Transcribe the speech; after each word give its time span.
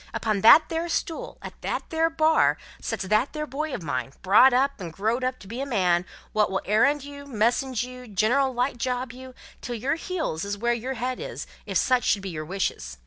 Upon 0.15 0.41
that 0.41 0.69
there 0.69 0.89
stool, 0.89 1.37
at 1.43 1.61
that 1.61 1.91
there 1.91 2.09
Bar, 2.09 2.57
sets 2.81 3.03
that 3.05 3.33
there 3.33 3.45
boy 3.45 3.71
of 3.71 3.83
mine, 3.83 4.13
brought 4.23 4.51
up 4.51 4.79
and 4.79 4.91
growed 4.91 5.23
up 5.23 5.37
to 5.41 5.47
be 5.47 5.61
a 5.61 5.65
man, 5.67 6.07
wot 6.33 6.49
will 6.49 6.63
errand 6.65 7.03
you, 7.03 7.27
message 7.27 7.83
you, 7.83 8.07
general 8.07 8.51
light 8.51 8.79
job 8.79 9.11
you, 9.11 9.35
till 9.61 9.75
your 9.75 9.93
heels 9.97 10.43
is 10.43 10.57
where 10.57 10.73
your 10.73 10.95
head 10.95 11.19
is, 11.19 11.45
if 11.67 11.77
such 11.77 12.03
should 12.03 12.23
be 12.23 12.31
your 12.31 12.45
wishes. 12.45 12.97